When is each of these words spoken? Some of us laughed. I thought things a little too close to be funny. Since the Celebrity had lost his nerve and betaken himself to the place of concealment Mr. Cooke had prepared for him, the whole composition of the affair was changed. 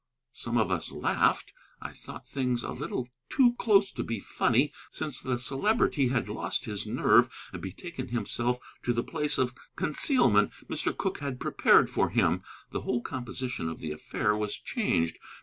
Some 0.33 0.57
of 0.57 0.71
us 0.71 0.91
laughed. 0.91 1.53
I 1.79 1.93
thought 1.93 2.27
things 2.27 2.63
a 2.63 2.71
little 2.71 3.07
too 3.29 3.53
close 3.59 3.91
to 3.91 4.03
be 4.03 4.19
funny. 4.19 4.73
Since 4.89 5.21
the 5.21 5.37
Celebrity 5.37 6.07
had 6.07 6.27
lost 6.27 6.65
his 6.65 6.87
nerve 6.87 7.29
and 7.53 7.61
betaken 7.61 8.07
himself 8.07 8.57
to 8.81 8.93
the 8.93 9.03
place 9.03 9.37
of 9.37 9.53
concealment 9.75 10.53
Mr. 10.65 10.97
Cooke 10.97 11.19
had 11.19 11.39
prepared 11.39 11.87
for 11.87 12.09
him, 12.09 12.41
the 12.71 12.81
whole 12.81 13.03
composition 13.03 13.69
of 13.69 13.77
the 13.79 13.91
affair 13.91 14.35
was 14.35 14.57
changed. 14.57 15.19